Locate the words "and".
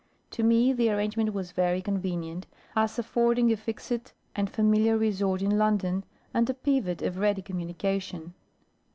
4.35-4.49, 6.33-6.49